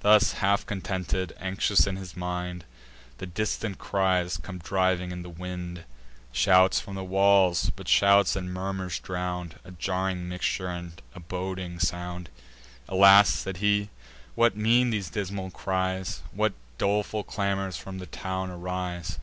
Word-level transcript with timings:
Thus 0.00 0.32
half 0.40 0.64
contented, 0.64 1.34
anxious 1.38 1.86
in 1.86 1.96
his 1.96 2.16
mind, 2.16 2.64
The 3.18 3.26
distant 3.26 3.76
cries 3.76 4.38
come 4.38 4.56
driving 4.60 5.12
in 5.12 5.20
the 5.20 5.28
wind, 5.28 5.84
Shouts 6.32 6.80
from 6.80 6.94
the 6.94 7.04
walls, 7.04 7.70
but 7.76 7.86
shouts 7.86 8.34
in 8.34 8.50
murmurs 8.50 8.98
drown'd; 8.98 9.56
A 9.64 9.72
jarring 9.72 10.26
mixture, 10.26 10.68
and 10.68 11.02
a 11.14 11.20
boding 11.20 11.80
sound. 11.80 12.30
"Alas!" 12.88 13.28
said 13.28 13.58
he, 13.58 13.90
"what 14.34 14.56
mean 14.56 14.88
these 14.88 15.10
dismal 15.10 15.50
cries? 15.50 16.22
What 16.32 16.54
doleful 16.78 17.24
clamours 17.24 17.76
from 17.76 17.98
the 17.98 18.06
town 18.06 18.48
arise?" 18.48 19.18